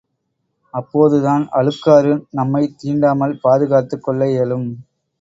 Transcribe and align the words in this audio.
அப்போதுதான் 0.73 1.43
அழுக்காறு 1.51 2.13
நம்மைத் 2.31 2.75
தீண்டாமல் 2.83 3.39
பாதுகாத்துக் 3.41 4.03
கொள்ள 4.03 4.29
இயலும். 4.29 4.69